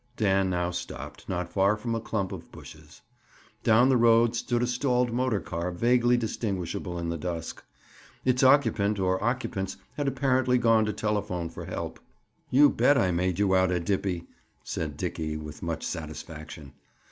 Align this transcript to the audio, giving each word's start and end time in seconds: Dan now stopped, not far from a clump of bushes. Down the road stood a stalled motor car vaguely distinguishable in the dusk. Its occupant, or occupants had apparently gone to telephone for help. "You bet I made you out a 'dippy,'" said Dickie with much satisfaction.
Dan 0.17 0.49
now 0.49 0.71
stopped, 0.71 1.29
not 1.29 1.53
far 1.53 1.77
from 1.77 1.93
a 1.93 2.01
clump 2.01 2.31
of 2.31 2.51
bushes. 2.51 3.01
Down 3.61 3.87
the 3.87 3.97
road 3.97 4.35
stood 4.35 4.63
a 4.63 4.65
stalled 4.65 5.13
motor 5.13 5.39
car 5.39 5.69
vaguely 5.69 6.17
distinguishable 6.17 6.97
in 6.97 7.09
the 7.09 7.19
dusk. 7.19 7.63
Its 8.25 8.41
occupant, 8.41 8.99
or 8.99 9.23
occupants 9.23 9.77
had 9.97 10.07
apparently 10.07 10.57
gone 10.57 10.85
to 10.85 10.91
telephone 10.93 11.49
for 11.49 11.65
help. 11.65 11.99
"You 12.49 12.67
bet 12.71 12.97
I 12.97 13.11
made 13.11 13.37
you 13.37 13.53
out 13.53 13.69
a 13.71 13.79
'dippy,'" 13.79 14.25
said 14.63 14.97
Dickie 14.97 15.37
with 15.37 15.61
much 15.61 15.85
satisfaction. 15.85 16.73